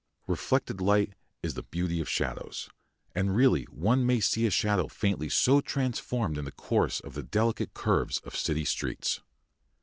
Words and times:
Reflected 0.25 0.81
light 0.81 1.13
is 1.43 1.53
the 1.53 1.61
beauty 1.61 2.01
of 2.01 2.09
shadows, 2.09 2.71
and 3.13 3.35
really 3.35 3.65
one 3.65 4.03
may 4.03 4.19
see 4.19 4.47
a 4.47 4.49
shadow 4.49 4.87
faintly 4.87 5.29
so 5.29 5.61
transformed 5.61 6.39
in 6.39 6.45
the 6.45 6.51
course 6.51 7.01
of 7.01 7.13
the 7.13 7.21
delicate 7.21 7.75
curves 7.75 8.17
of 8.23 8.35
City 8.35 8.65
streets. 8.65 9.21